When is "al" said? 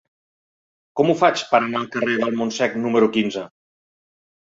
1.83-1.87